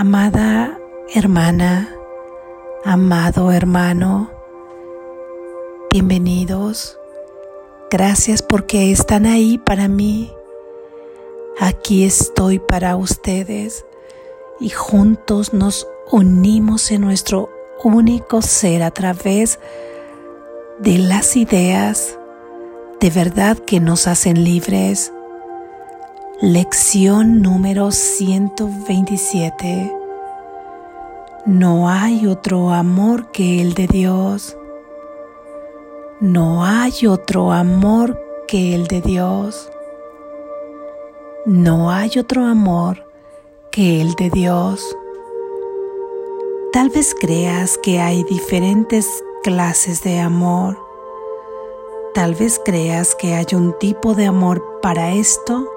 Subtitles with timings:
[0.00, 0.78] Amada
[1.12, 1.92] hermana,
[2.84, 4.30] amado hermano,
[5.90, 6.96] bienvenidos.
[7.90, 10.32] Gracias porque están ahí para mí.
[11.58, 13.86] Aquí estoy para ustedes
[14.60, 17.50] y juntos nos unimos en nuestro
[17.82, 19.58] único ser a través
[20.78, 22.16] de las ideas
[23.00, 25.12] de verdad que nos hacen libres
[26.40, 29.92] Lección número 127.
[31.46, 34.56] No hay otro amor que el de Dios.
[36.20, 39.68] No hay otro amor que el de Dios.
[41.44, 43.04] No hay otro amor
[43.72, 44.96] que el de Dios.
[46.72, 50.78] Tal vez creas que hay diferentes clases de amor.
[52.14, 55.68] Tal vez creas que hay un tipo de amor para esto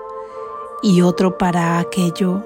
[0.81, 2.43] y otro para aquello,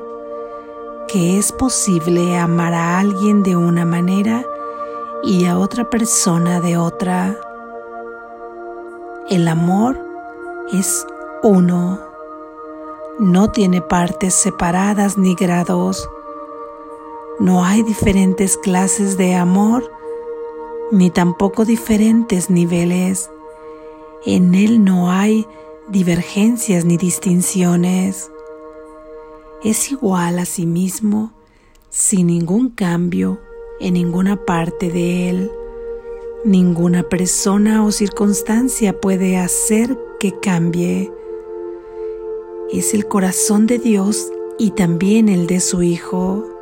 [1.08, 4.44] que es posible amar a alguien de una manera
[5.24, 7.40] y a otra persona de otra.
[9.30, 9.98] El amor
[10.72, 11.08] es
[11.44, 12.00] uno,
[13.20, 16.10] no tiene partes separadas ni grados.
[17.40, 19.90] No hay diferentes clases de amor,
[20.92, 23.30] ni tampoco diferentes niveles.
[24.26, 25.48] En él no hay
[25.88, 28.32] divergencias ni distinciones.
[29.64, 31.32] Es igual a sí mismo
[31.90, 33.40] sin ningún cambio
[33.80, 35.52] en ninguna parte de él.
[36.44, 41.12] Ninguna persona o circunstancia puede hacer que cambie.
[42.72, 46.55] Es el corazón de Dios y también el de su Hijo.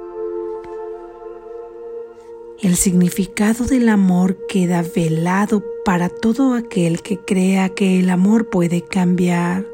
[2.63, 8.81] El significado del amor queda velado para todo aquel que crea que el amor puede
[8.81, 9.67] cambiar,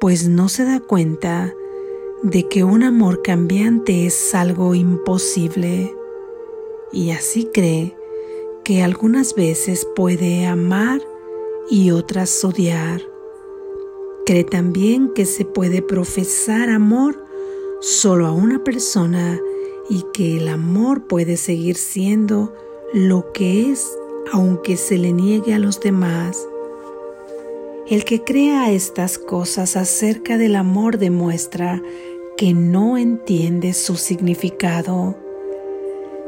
[0.00, 1.54] pues no se da cuenta
[2.24, 5.94] de que un amor cambiante es algo imposible
[6.92, 7.96] y así cree
[8.64, 11.02] que algunas veces puede amar
[11.70, 13.00] y otras odiar.
[14.26, 17.24] Cree también que se puede profesar amor
[17.80, 19.40] solo a una persona
[19.88, 22.54] y que el amor puede seguir siendo
[22.92, 23.86] lo que es
[24.32, 26.46] aunque se le niegue a los demás.
[27.86, 31.82] El que crea estas cosas acerca del amor demuestra
[32.36, 35.16] que no entiende su significado.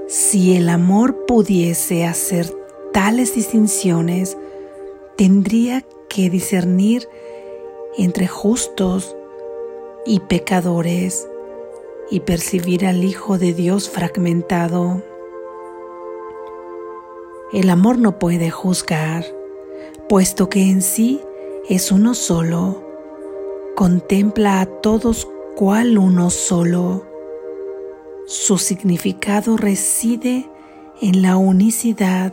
[0.06, 2.54] Si el amor pudiese hacer
[2.92, 4.36] tales distinciones,
[5.16, 7.08] tendría que discernir
[7.96, 9.16] entre justos
[10.04, 11.26] y pecadores
[12.10, 15.02] y percibir al Hijo de Dios fragmentado.
[17.52, 19.24] El amor no puede juzgar,
[20.08, 21.20] puesto que en sí
[21.68, 22.82] es uno solo.
[23.74, 27.04] Contempla a todos cual uno solo.
[28.26, 30.48] Su significado reside
[31.00, 32.32] en la unicidad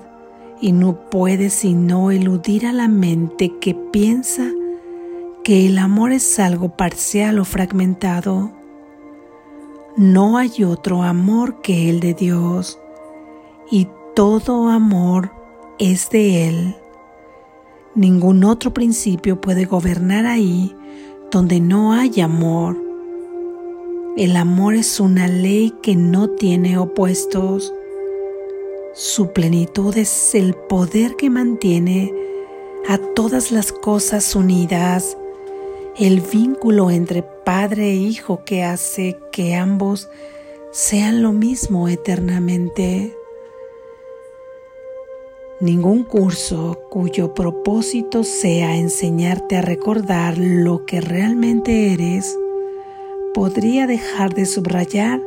[0.61, 4.50] y no puede sino eludir a la mente que piensa
[5.44, 8.62] que el amor es algo parcial o fragmentado.
[9.96, 12.80] No hay otro amor que el de Dios
[13.70, 15.31] y todo amor
[15.78, 16.76] es de Él.
[17.94, 20.76] Ningún otro principio puede gobernar ahí
[21.30, 22.76] donde no hay amor.
[24.18, 27.72] El amor es una ley que no tiene opuestos.
[28.96, 32.12] Su plenitud es el poder que mantiene
[32.88, 35.18] a todas las cosas unidas
[35.98, 40.09] el vínculo entre padre e hijo que hace que ambos
[40.72, 43.16] sean lo mismo eternamente.
[45.59, 52.38] Ningún curso cuyo propósito sea enseñarte a recordar lo que realmente eres
[53.36, 55.22] podría dejar de subrayar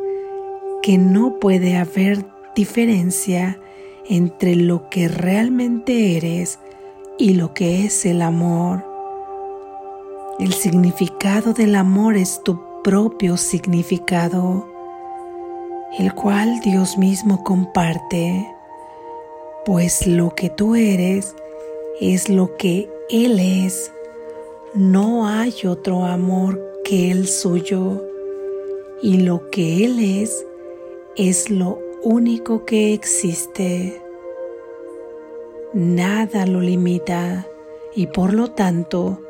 [0.82, 2.26] que no puede haber
[2.56, 3.60] diferencia
[4.09, 6.59] entre lo que realmente eres
[7.19, 8.95] y lo que es el amor.
[10.38, 14.69] El significado del amor es tu propio significado,
[15.99, 18.46] el cual Dios mismo comparte,
[19.64, 21.34] pues lo que tú eres
[22.02, 23.90] es lo que Él es.
[24.75, 28.05] No hay otro amor que el suyo,
[29.00, 30.44] y lo que Él es
[31.16, 34.02] es lo único que existe.
[35.72, 37.46] Nada lo limita
[37.94, 39.22] y por lo tanto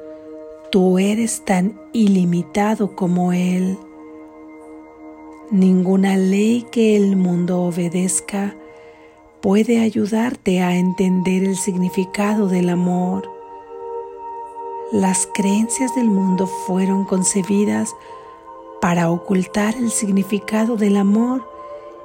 [0.76, 3.78] Tú eres tan ilimitado como Él.
[5.50, 8.54] Ninguna ley que el mundo obedezca
[9.40, 13.26] puede ayudarte a entender el significado del amor.
[14.92, 17.96] Las creencias del mundo fueron concebidas
[18.82, 21.42] para ocultar el significado del amor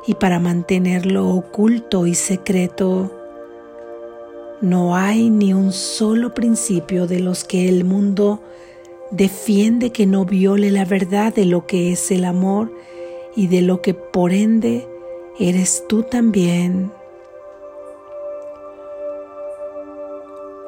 [0.08, 3.12] y para mantenerlo oculto y secreto.
[4.62, 8.40] No hay ni un solo principio de los que el mundo
[9.12, 12.72] defiende que no viole la verdad de lo que es el amor
[13.36, 14.88] y de lo que por ende
[15.40, 16.92] eres tú también.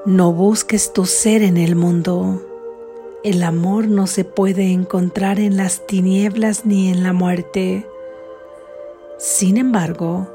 [0.06, 2.42] No busques tu ser en el mundo.
[3.24, 7.88] El amor no se puede encontrar en las tinieblas ni en la muerte.
[9.18, 10.28] Sin embargo,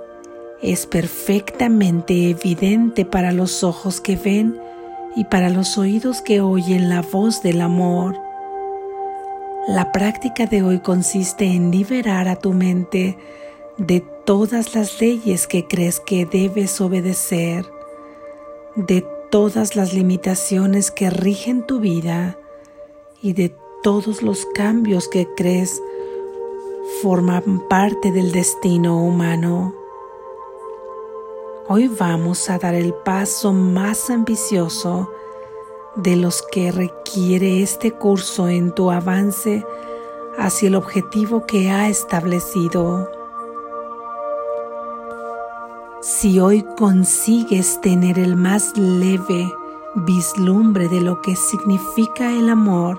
[0.63, 4.59] es perfectamente evidente para los ojos que ven
[5.19, 8.17] y para los oídos que oyen la voz del amor.
[9.67, 13.19] La práctica de hoy consiste en liberar a tu mente
[13.79, 17.67] de todas las leyes que crees que debes obedecer,
[18.77, 22.39] de todas las limitaciones que rigen tu vida
[23.21, 25.83] y de todos los cambios que crees
[27.03, 29.78] forman parte del destino humano.
[31.71, 35.13] Hoy vamos a dar el paso más ambicioso
[35.97, 39.67] de los que requiere este curso en tu avance
[40.39, 43.11] hacia el objetivo que ha establecido.
[46.01, 49.53] Si hoy consigues tener el más leve
[49.95, 52.99] vislumbre de lo que significa el amor,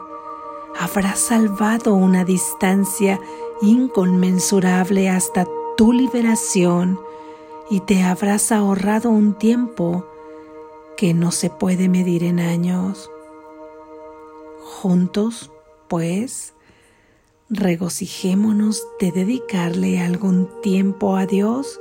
[0.80, 3.20] habrás salvado una distancia
[3.64, 7.00] inconmensurable hasta tu liberación
[7.70, 10.06] y te habrás ahorrado un tiempo
[10.98, 13.10] que no se puede medir en años.
[14.64, 15.52] Juntos,
[15.88, 16.54] pues,
[17.50, 21.80] regocijémonos de dedicarle algún tiempo a Dios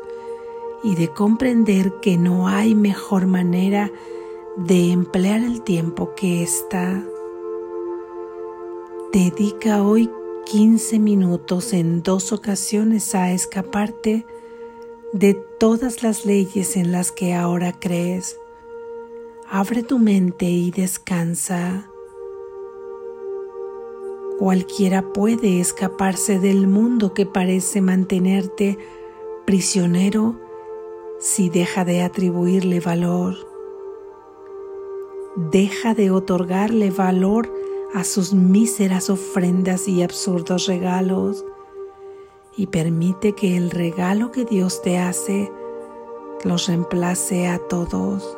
[0.82, 3.90] y de comprender que no hay mejor manera
[4.56, 7.02] de emplear el tiempo que esta.
[9.12, 10.10] Dedica hoy
[10.46, 14.24] 15 minutos en dos ocasiones a escaparte
[15.12, 18.38] de todas las leyes en las que ahora crees.
[19.50, 21.90] Abre tu mente y descansa.
[24.38, 28.78] Cualquiera puede escaparse del mundo que parece mantenerte
[29.46, 30.38] prisionero
[31.18, 33.34] si deja de atribuirle valor.
[35.36, 37.52] Deja de otorgarle valor
[37.94, 41.44] a sus míseras ofrendas y absurdos regalos
[42.58, 45.50] y permite que el regalo que Dios te hace
[46.44, 48.36] los reemplace a todos.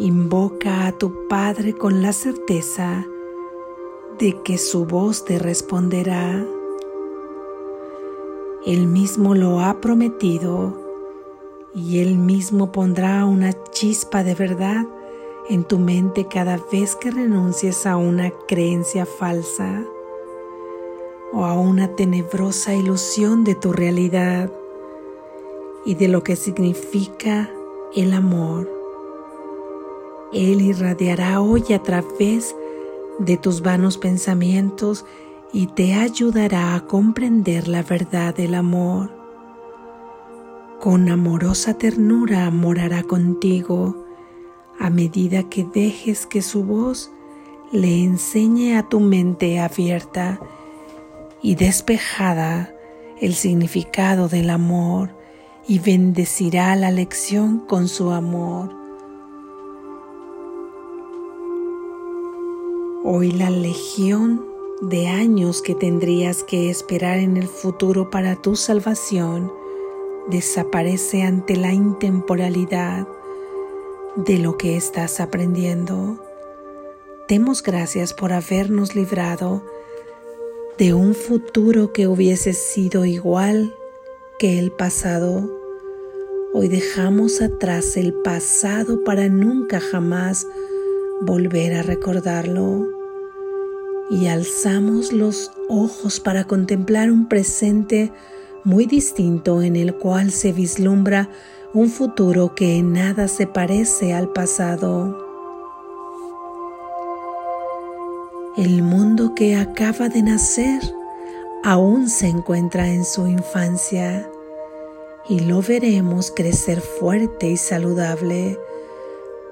[0.00, 3.06] Invoca a tu Padre con la certeza
[4.18, 6.44] de que su voz te responderá.
[8.66, 10.76] Él mismo lo ha prometido
[11.76, 14.84] y Él mismo pondrá una chispa de verdad
[15.48, 19.84] en tu mente cada vez que renuncies a una creencia falsa
[21.32, 24.50] o a una tenebrosa ilusión de tu realidad
[25.84, 27.50] y de lo que significa
[27.94, 28.68] el amor.
[30.32, 32.54] Él irradiará hoy a través
[33.18, 35.04] de tus vanos pensamientos
[35.52, 39.10] y te ayudará a comprender la verdad del amor.
[40.80, 43.96] Con amorosa ternura morará contigo
[44.80, 47.10] a medida que dejes que su voz
[47.70, 50.40] le enseñe a tu mente abierta
[51.42, 52.72] y despejada
[53.20, 55.10] el significado del amor
[55.66, 58.74] y bendecirá la lección con su amor.
[63.04, 64.46] Hoy la legión
[64.80, 69.52] de años que tendrías que esperar en el futuro para tu salvación
[70.28, 73.06] desaparece ante la intemporalidad
[74.16, 76.18] de lo que estás aprendiendo.
[77.28, 79.64] Demos gracias por habernos librado
[80.78, 83.74] de un futuro que hubiese sido igual
[84.38, 85.50] que el pasado.
[86.54, 90.46] Hoy dejamos atrás el pasado para nunca jamás
[91.20, 92.88] volver a recordarlo
[94.10, 98.10] y alzamos los ojos para contemplar un presente
[98.64, 101.28] muy distinto en el cual se vislumbra
[101.74, 105.21] un futuro que en nada se parece al pasado.
[108.54, 110.82] El mundo que acaba de nacer
[111.64, 114.30] aún se encuentra en su infancia
[115.26, 118.60] y lo veremos crecer fuerte y saludable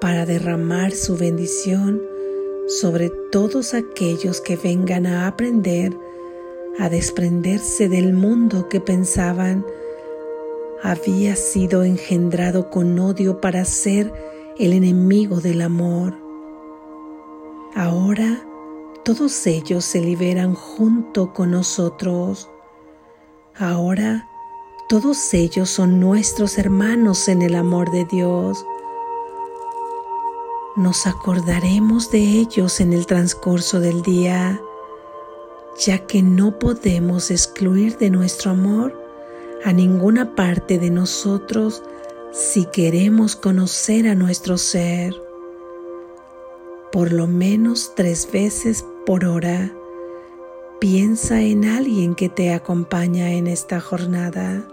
[0.03, 2.03] para derramar su bendición
[2.69, 5.97] sobre todos aquellos que vengan a aprender
[6.79, 9.65] a desprenderse del mundo que pensaban
[10.83, 14.13] había sido engendrado con odio para ser
[14.59, 16.19] el enemigo del amor.
[17.75, 18.45] Ahora
[19.05, 22.49] todos ellos se liberan junto con nosotros.
[23.57, 24.29] Ahora
[24.89, 28.67] todos ellos son nuestros hermanos en el amor de Dios.
[30.77, 34.61] Nos acordaremos de ellos en el transcurso del día,
[35.79, 39.01] ya que no podemos excluir de nuestro amor
[39.65, 41.83] a ninguna parte de nosotros
[42.33, 45.30] si queremos conocer a nuestro ser.
[46.93, 49.73] Por lo menos tres veces por hora,
[50.81, 54.67] piensa en alguien que te acompaña en esta jornada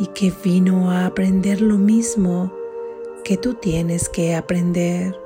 [0.00, 2.52] y que vino a aprender lo mismo
[3.22, 5.16] que tú tienes que aprender.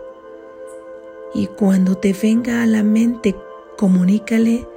[1.33, 3.35] Y cuando te venga a la mente,
[3.79, 4.69] comunícale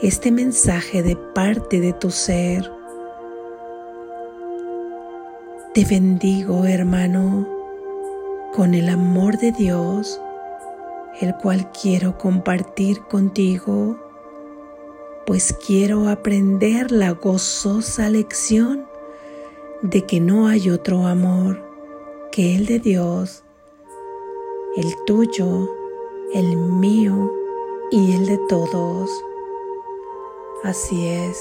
[0.00, 2.72] este mensaje de parte de tu ser.
[5.74, 7.46] Te bendigo, hermano,
[8.54, 10.20] con el amor de Dios,
[11.20, 13.96] el cual quiero compartir contigo,
[15.26, 18.86] pues quiero aprender la gozosa lección
[19.82, 21.62] de que no hay otro amor
[22.32, 23.42] que el de Dios,
[24.76, 25.70] el tuyo,
[26.34, 27.32] el mío
[27.90, 29.10] y el de todos.
[30.64, 31.38] Así es.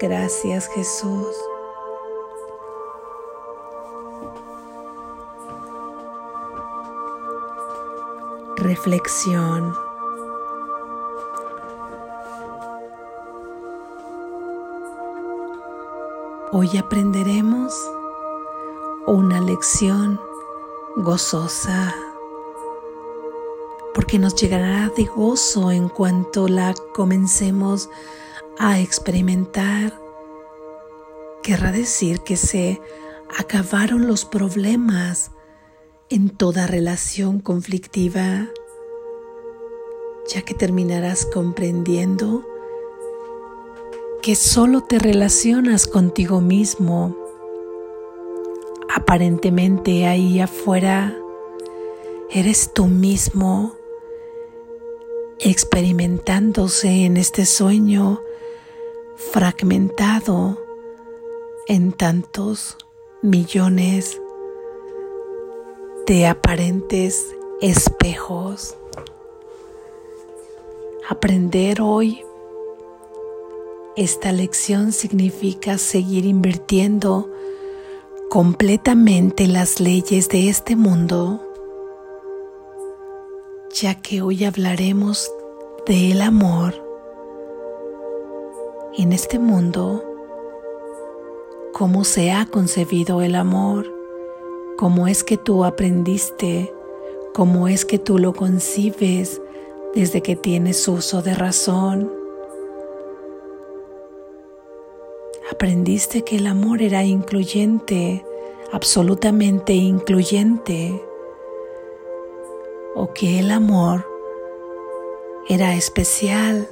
[0.00, 1.49] Gracias Jesús.
[8.56, 9.74] Reflexión.
[16.52, 17.72] Hoy aprenderemos
[19.06, 20.20] una lección
[20.96, 21.94] gozosa,
[23.94, 27.88] porque nos llegará de gozo en cuanto la comencemos
[28.58, 29.98] a experimentar.
[31.42, 32.80] Querrá decir que se
[33.38, 35.30] acabaron los problemas
[36.10, 38.48] en toda relación conflictiva,
[40.28, 42.44] ya que terminarás comprendiendo
[44.20, 47.16] que solo te relacionas contigo mismo.
[48.92, 51.16] Aparentemente ahí afuera
[52.28, 53.76] eres tú mismo
[55.38, 58.20] experimentándose en este sueño
[59.16, 60.60] fragmentado
[61.68, 62.76] en tantos
[63.22, 64.20] millones
[66.06, 68.76] de aparentes espejos.
[71.08, 72.24] Aprender hoy
[73.96, 77.30] esta lección significa seguir invirtiendo
[78.30, 81.42] completamente las leyes de este mundo,
[83.72, 85.30] ya que hoy hablaremos
[85.86, 86.74] del amor
[88.96, 90.04] en este mundo,
[91.72, 93.99] cómo se ha concebido el amor,
[94.80, 96.72] cómo es que tú aprendiste,
[97.34, 99.38] cómo es que tú lo concibes
[99.94, 102.10] desde que tienes uso de razón.
[105.52, 108.24] Aprendiste que el amor era incluyente,
[108.72, 110.98] absolutamente incluyente,
[112.94, 114.06] o que el amor
[115.50, 116.66] era especial,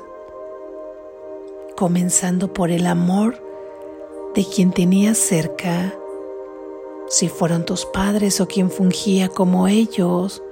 [1.77, 3.37] comenzando por el amor
[4.35, 5.93] de quien tenías cerca,
[7.09, 10.43] si fueron tus padres o quien fungía como ellos,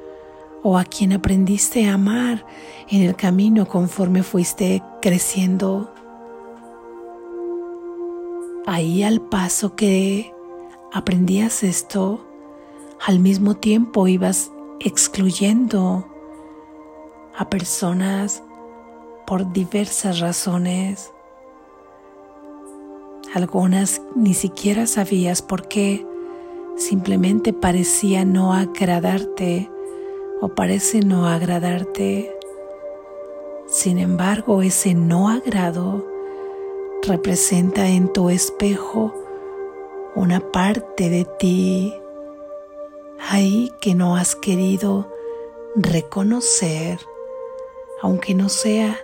[0.62, 2.44] o a quien aprendiste a amar
[2.88, 5.92] en el camino conforme fuiste creciendo.
[8.66, 10.34] Ahí al paso que
[10.92, 12.26] aprendías esto,
[13.06, 16.08] al mismo tiempo ibas excluyendo
[17.36, 18.42] a personas
[19.26, 21.12] por diversas razones.
[23.34, 26.06] Algunas ni siquiera sabías por qué,
[26.76, 29.71] simplemente parecía no agradarte
[30.40, 32.33] o parece no agradarte.
[33.66, 36.06] Sin embargo, ese no agrado
[37.02, 39.14] representa en tu espejo
[40.14, 41.95] una parte de ti
[43.18, 45.11] ahí que no has querido
[45.75, 47.00] reconocer,
[48.02, 48.99] aunque no sea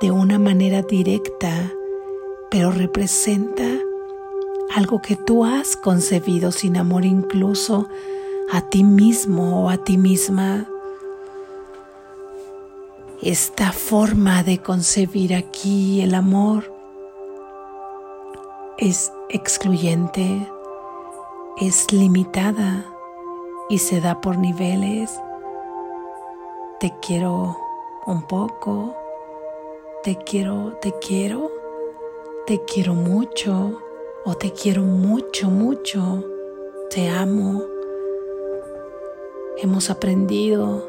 [0.00, 1.72] de una manera directa,
[2.50, 3.64] pero representa
[4.74, 7.88] algo que tú has concebido sin amor incluso
[8.52, 10.66] a ti mismo o a ti misma.
[13.22, 16.72] Esta forma de concebir aquí el amor
[18.78, 20.48] es excluyente,
[21.60, 22.86] es limitada
[23.68, 25.12] y se da por niveles.
[26.78, 27.58] Te quiero
[28.06, 28.94] un poco,
[30.02, 31.50] te quiero, te quiero,
[32.46, 33.89] te quiero mucho
[34.24, 36.24] o te quiero mucho, mucho,
[36.90, 37.64] te amo.
[39.56, 40.88] Hemos aprendido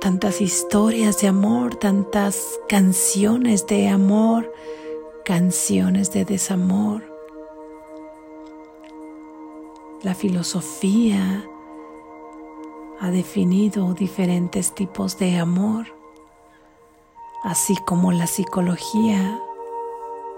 [0.00, 4.52] tantas historias de amor, tantas canciones de amor,
[5.24, 7.02] canciones de desamor.
[10.02, 11.44] La filosofía
[13.00, 15.86] ha definido diferentes tipos de amor,
[17.42, 19.40] así como la psicología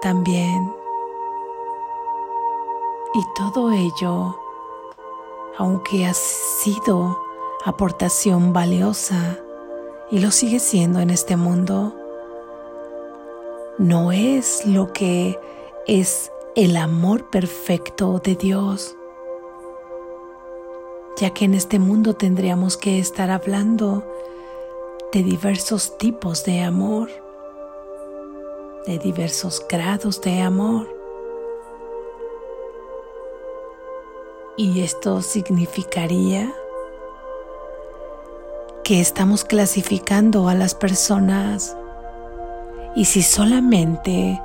[0.00, 0.85] también.
[3.16, 4.38] Y todo ello,
[5.56, 7.18] aunque ha sido
[7.64, 9.38] aportación valiosa
[10.10, 11.94] y lo sigue siendo en este mundo,
[13.78, 15.40] no es lo que
[15.86, 18.94] es el amor perfecto de Dios,
[21.16, 24.04] ya que en este mundo tendríamos que estar hablando
[25.14, 27.08] de diversos tipos de amor,
[28.86, 30.95] de diversos grados de amor.
[34.56, 36.52] Y esto significaría
[38.84, 41.76] que estamos clasificando a las personas
[42.96, 44.40] y si solamente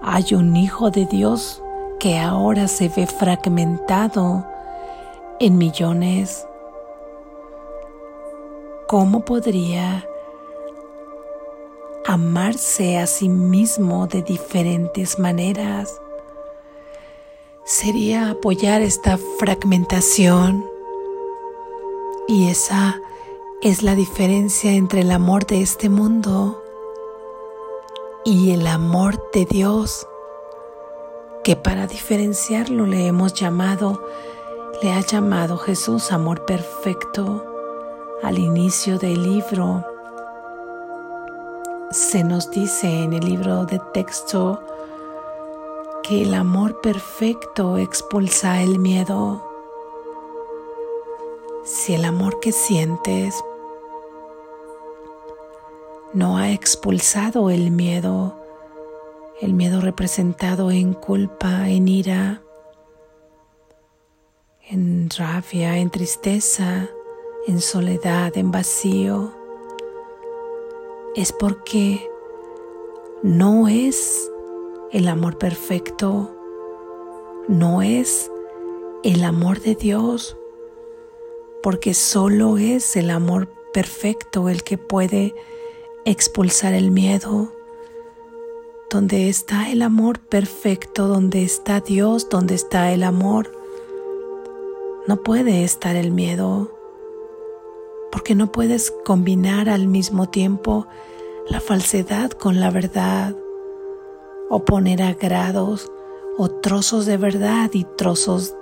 [0.00, 1.62] hay un hijo de Dios
[2.00, 4.46] que ahora se ve fragmentado
[5.38, 6.46] en millones,
[8.86, 10.08] ¿cómo podría
[12.06, 16.00] amarse a sí mismo de diferentes maneras?
[17.68, 20.64] Sería apoyar esta fragmentación
[22.26, 22.98] y esa
[23.60, 26.64] es la diferencia entre el amor de este mundo
[28.24, 30.08] y el amor de Dios,
[31.44, 34.02] que para diferenciarlo le hemos llamado,
[34.82, 37.44] le ha llamado Jesús amor perfecto.
[38.22, 39.84] Al inicio del libro
[41.90, 44.58] se nos dice en el libro de texto
[46.08, 49.44] que el amor perfecto expulsa el miedo.
[51.64, 53.34] Si el amor que sientes
[56.14, 58.36] no ha expulsado el miedo,
[59.42, 62.40] el miedo representado en culpa, en ira,
[64.66, 66.88] en rabia, en tristeza,
[67.46, 69.30] en soledad, en vacío,
[71.14, 72.08] es porque
[73.22, 74.30] no es
[74.90, 76.34] el amor perfecto,
[77.46, 78.30] no es
[79.04, 80.36] el amor de Dios,
[81.62, 85.34] porque solo es el amor perfecto el que puede
[86.06, 87.52] expulsar el miedo,
[88.88, 93.52] donde está el amor perfecto, donde está Dios, donde está el amor,
[95.06, 96.74] no puede estar el miedo,
[98.10, 100.86] porque no puedes combinar al mismo tiempo
[101.50, 103.36] la falsedad con la verdad,
[104.50, 105.90] o poner a grados
[106.38, 108.54] o trozos de verdad y trozos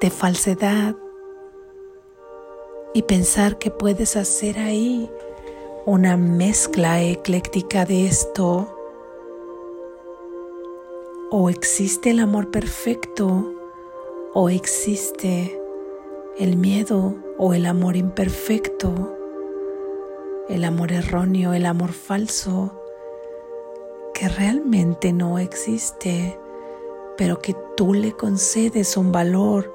[0.00, 0.94] de falsedad,
[2.94, 5.10] y pensar que puedes hacer ahí
[5.86, 8.74] una mezcla ecléctica de esto?
[11.30, 13.54] ¿O existe el amor perfecto
[14.34, 15.60] o existe
[16.38, 19.16] el miedo o el amor imperfecto,
[20.48, 22.77] el amor erróneo, el amor falso,
[24.18, 26.40] que realmente no existe,
[27.16, 29.72] pero que tú le concedes un valor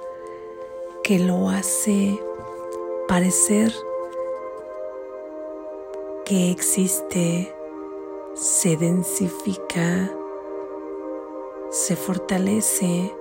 [1.01, 2.19] que lo hace
[3.07, 3.73] parecer
[6.25, 7.55] que existe
[8.33, 10.11] se densifica,
[11.71, 13.13] se fortalece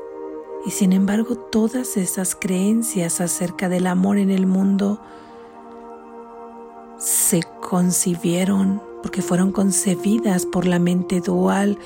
[0.67, 5.01] y sin embargo todas esas creencias acerca del amor en el mundo
[6.99, 11.79] se concibieron porque fueron concebidas por la mente dual,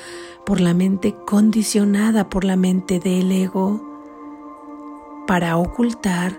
[0.45, 3.81] por la mente condicionada por la mente del ego,
[5.27, 6.39] para ocultar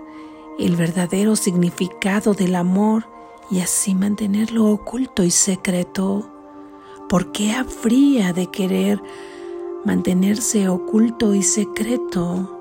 [0.58, 3.04] el verdadero significado del amor
[3.50, 6.28] y así mantenerlo oculto y secreto.
[7.08, 9.02] ¿Por qué habría de querer
[9.84, 12.54] mantenerse oculto y secreto?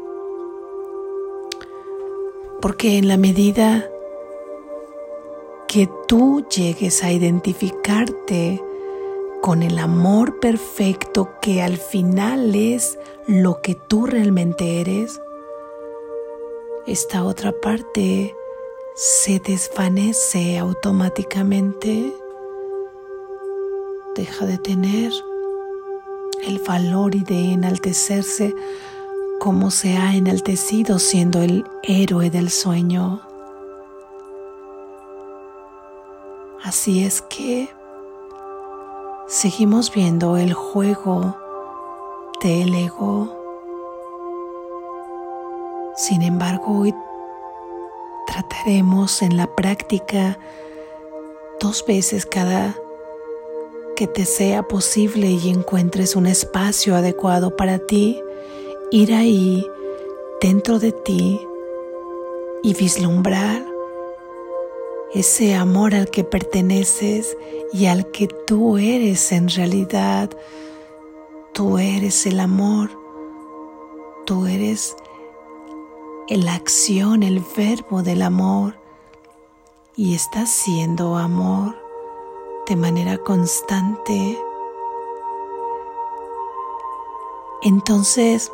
[2.62, 3.90] Porque en la medida
[5.68, 8.64] que tú llegues a identificarte
[9.42, 15.22] con el amor perfecto que al final es lo que tú realmente eres,
[16.86, 18.34] esta otra parte
[18.96, 22.14] se desvanece automáticamente,
[24.16, 25.12] deja de tener
[26.46, 28.56] el valor y de enaltecerse
[29.40, 33.27] como se ha enaltecido siendo el héroe del sueño.
[36.68, 37.70] Así es que
[39.26, 41.38] seguimos viendo el juego
[42.44, 43.34] del ego.
[45.96, 46.94] Sin embargo, hoy
[48.28, 50.38] trataremos en la práctica
[51.62, 52.76] dos veces cada
[53.96, 58.22] que te sea posible y encuentres un espacio adecuado para ti,
[58.92, 59.66] ir ahí
[60.42, 61.40] dentro de ti
[62.62, 63.77] y vislumbrar
[65.20, 67.36] ese amor al que perteneces
[67.74, 70.30] y al que tú eres en realidad.
[71.54, 72.92] Tú eres el amor,
[74.26, 74.96] tú eres
[76.30, 78.76] la acción, el verbo del amor
[79.96, 81.76] y estás siendo amor
[82.68, 84.38] de manera constante.
[87.64, 88.52] Entonces,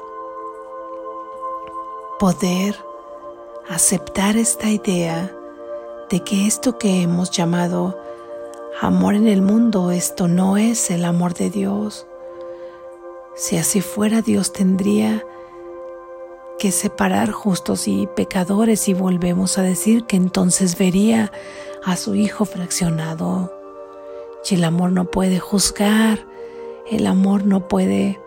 [2.19, 2.77] poder
[3.67, 5.35] aceptar esta idea
[6.13, 7.99] de que esto que hemos llamado
[8.79, 12.05] amor en el mundo, esto no es el amor de Dios.
[13.35, 15.25] Si así fuera, Dios tendría
[16.59, 21.31] que separar justos y pecadores y volvemos a decir que entonces vería
[21.83, 23.51] a su Hijo fraccionado.
[24.47, 26.27] Y el amor no puede juzgar,
[26.91, 28.19] el amor no puede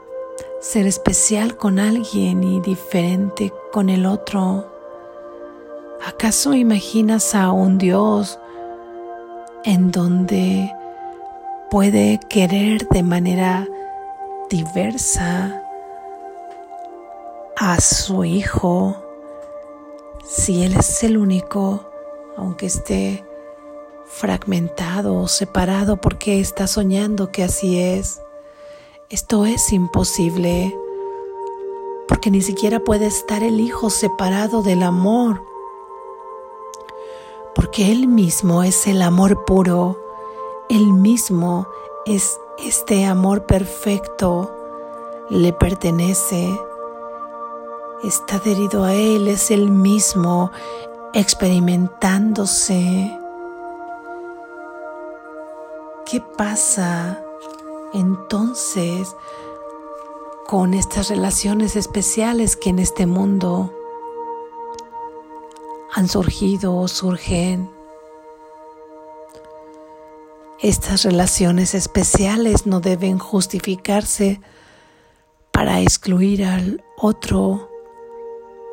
[0.60, 4.75] ser especial con alguien y diferente con el otro.
[6.04, 8.38] ¿Acaso imaginas a un Dios
[9.64, 10.72] en donde
[11.70, 13.66] puede querer de manera
[14.48, 15.62] diversa
[17.56, 18.96] a su hijo
[20.24, 21.88] si Él es el único,
[22.36, 23.24] aunque esté
[24.04, 28.20] fragmentado o separado porque está soñando que así es?
[29.08, 30.76] Esto es imposible
[32.06, 35.42] porque ni siquiera puede estar el hijo separado del amor
[37.56, 39.98] porque Él mismo es el amor puro,
[40.68, 41.66] Él mismo
[42.04, 44.54] es este amor perfecto,
[45.30, 46.60] le pertenece,
[48.04, 50.50] está adherido a Él, es el mismo
[51.14, 53.18] experimentándose.
[56.04, 57.24] ¿Qué pasa
[57.94, 59.16] entonces
[60.46, 63.72] con estas relaciones especiales que en este mundo
[65.92, 67.70] han surgido o surgen.
[70.60, 74.40] Estas relaciones especiales no deben justificarse
[75.52, 77.70] para excluir al otro,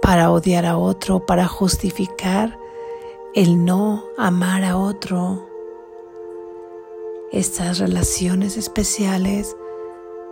[0.02, 2.58] para odiar a otro, para justificar
[3.36, 5.50] el no amar a otro.
[7.32, 9.58] Estas relaciones especiales,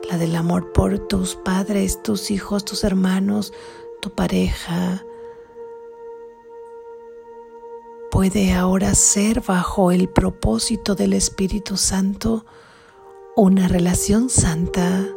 [0.09, 3.53] la del amor por tus padres, tus hijos, tus hermanos,
[4.01, 5.03] tu pareja,
[8.21, 12.45] puede ahora ser bajo el propósito del Espíritu Santo
[13.35, 15.07] una relación santa.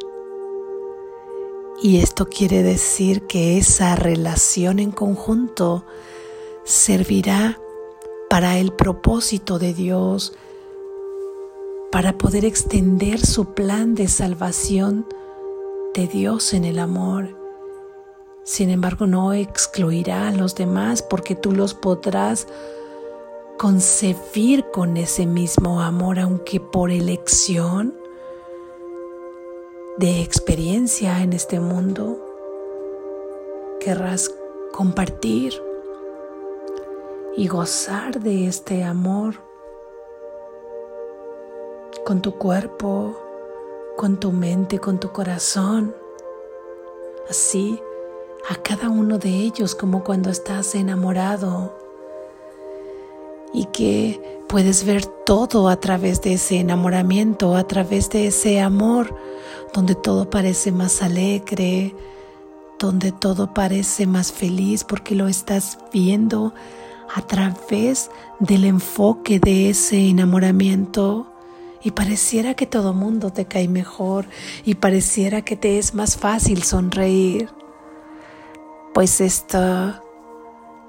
[1.83, 5.85] Y esto quiere decir que esa relación en conjunto
[6.63, 7.59] servirá
[8.27, 10.33] para el propósito de Dios,
[11.91, 15.05] para poder extender su plan de salvación
[15.93, 17.37] de Dios en el amor.
[18.43, 22.47] Sin embargo, no excluirá a los demás porque tú los podrás
[23.57, 27.95] concebir con ese mismo amor, aunque por elección
[29.97, 32.19] de experiencia en este mundo,
[33.79, 34.33] querrás
[34.73, 35.53] compartir
[37.37, 39.35] y gozar de este amor
[42.05, 43.17] con tu cuerpo,
[43.95, 45.95] con tu mente, con tu corazón.
[47.29, 47.79] Así
[48.49, 51.84] a cada uno de ellos como cuando estás enamorado
[53.55, 59.15] y que puedes ver todo a través de ese enamoramiento, a través de ese amor,
[59.73, 61.95] donde todo parece más alegre,
[62.77, 66.53] donde todo parece más feliz porque lo estás viendo
[67.15, 71.31] a través del enfoque de ese enamoramiento.
[71.81, 74.25] Y pareciera que todo mundo te cae mejor
[74.65, 77.49] y pareciera que te es más fácil sonreír.
[78.93, 79.93] Pues esto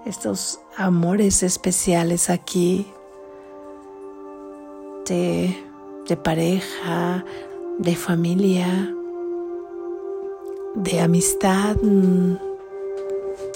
[0.07, 2.87] estos amores especiales aquí
[5.07, 5.57] de,
[6.23, 7.25] pareja,
[7.79, 8.95] de familia,
[10.75, 12.37] de amistad, mm,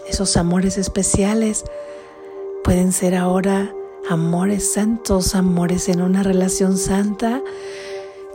[0.09, 1.65] esos amores especiales
[2.65, 3.75] pueden ser ahora
[4.09, 7.43] amores santos, amores en una relación santa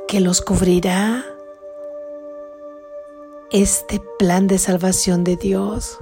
[0.07, 1.25] que los cubrirá
[3.51, 5.99] este plan de salvación de Dios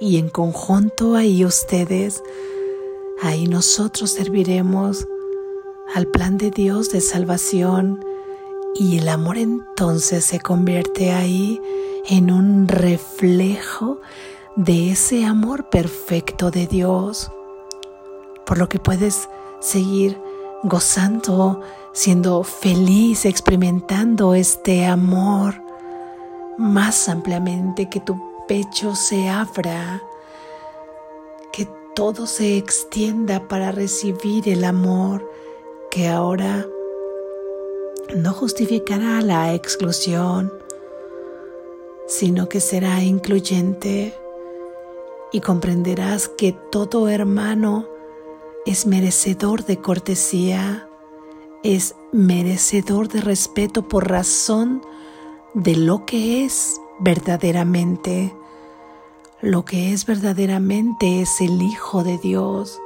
[0.00, 2.22] y en conjunto ahí ustedes,
[3.22, 5.06] ahí nosotros serviremos
[5.94, 8.04] al plan de Dios de salvación
[8.74, 11.60] y el amor entonces se convierte ahí
[12.06, 14.00] en un reflejo
[14.56, 17.30] de ese amor perfecto de Dios,
[18.46, 19.28] por lo que puedes
[19.60, 20.20] seguir
[20.62, 21.60] gozando,
[21.92, 25.60] siendo feliz, experimentando este amor
[26.56, 30.02] más ampliamente, que tu pecho se abra,
[31.52, 35.30] que todo se extienda para recibir el amor
[35.90, 36.66] que ahora
[38.16, 40.52] no justificará la exclusión,
[42.06, 44.14] sino que será incluyente
[45.30, 47.86] y comprenderás que todo hermano
[48.64, 50.88] es merecedor de cortesía,
[51.62, 54.82] es merecedor de respeto por razón
[55.52, 58.34] de lo que es verdaderamente.
[59.40, 62.80] Lo que es verdaderamente es el Hijo de Dios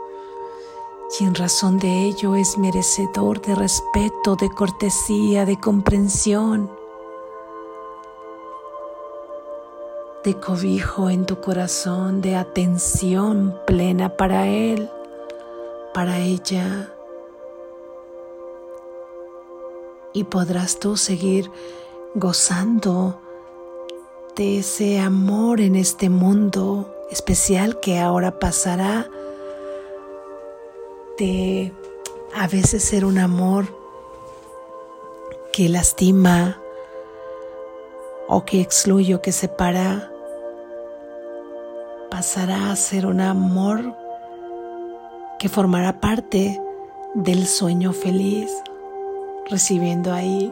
[1.20, 6.70] y en razón de ello es merecedor de respeto, de cortesía, de comprensión,
[10.24, 14.90] de cobijo en tu corazón, de atención plena para Él,
[15.92, 16.94] para ella.
[20.14, 21.50] Y podrás tú seguir
[22.14, 23.21] gozando
[24.36, 29.08] ese amor en este mundo especial que ahora pasará
[31.18, 31.72] de
[32.34, 33.66] a veces ser un amor
[35.52, 36.58] que lastima
[38.26, 40.10] o que excluye o que separa,
[42.10, 43.94] pasará a ser un amor
[45.38, 46.58] que formará parte
[47.14, 48.50] del sueño feliz,
[49.50, 50.48] recibiendo ahí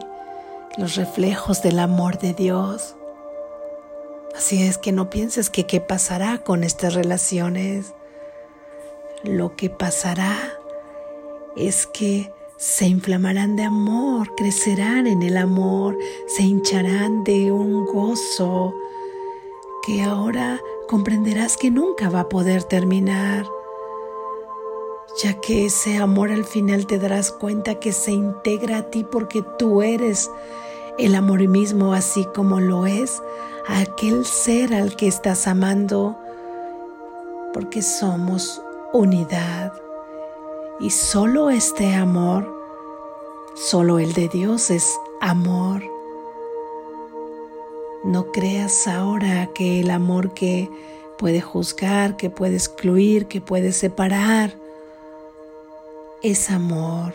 [0.77, 2.95] los reflejos del amor de Dios.
[4.35, 7.93] Así es que no pienses que qué pasará con estas relaciones.
[9.23, 10.35] Lo que pasará
[11.55, 18.73] es que se inflamarán de amor, crecerán en el amor, se hincharán de un gozo
[19.85, 23.45] que ahora comprenderás que nunca va a poder terminar,
[25.21, 29.43] ya que ese amor al final te darás cuenta que se integra a ti porque
[29.57, 30.29] tú eres
[30.97, 33.21] el amor mismo así como lo es
[33.67, 36.17] aquel ser al que estás amando,
[37.53, 38.61] porque somos
[38.93, 39.73] unidad.
[40.79, 42.51] Y solo este amor,
[43.55, 45.83] solo el de Dios es amor.
[48.03, 50.69] No creas ahora que el amor que
[51.19, 54.55] puede juzgar, que puede excluir, que puede separar,
[56.23, 57.13] es amor.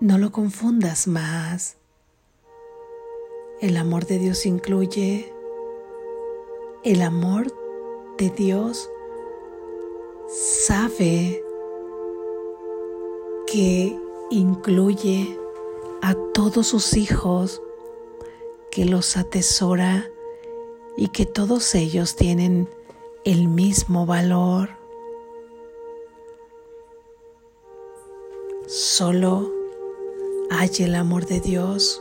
[0.00, 1.76] No lo confundas más.
[3.60, 5.34] El amor de Dios incluye
[6.82, 7.52] el amor
[8.16, 8.88] de Dios
[10.28, 11.44] sabe
[13.46, 13.98] que
[14.30, 15.38] incluye
[16.00, 17.60] a todos sus hijos,
[18.70, 20.10] que los atesora
[20.96, 22.66] y que todos ellos tienen
[23.24, 24.70] el mismo valor.
[28.66, 29.52] Solo
[30.48, 32.00] hay el amor de Dios.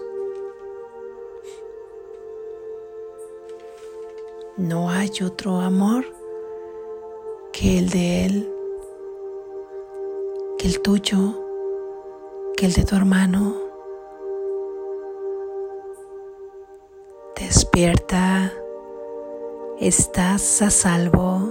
[4.60, 6.04] No hay otro amor
[7.54, 8.54] que el de Él,
[10.58, 11.17] que el tuyo,
[12.58, 13.56] que el de tu hermano.
[17.38, 18.52] Despierta,
[19.80, 21.49] estás a salvo.